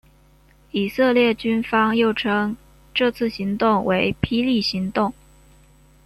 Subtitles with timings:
[0.71, 2.57] 以色列军方又称
[2.91, 5.13] 这次行动为霹雳行动。